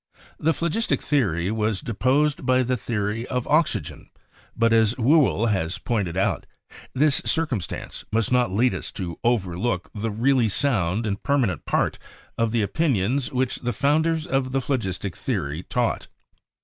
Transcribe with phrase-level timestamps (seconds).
[0.39, 4.09] The Phlogistic Theory was deposed by the Theory of Oxygen,
[4.57, 6.47] but, as Whewell has pointed out,
[6.95, 11.99] "this circum stance must not lead us to overlook the really sound and peimanent part
[12.35, 16.07] of the opinions which the founders of the phlogistic theory taught."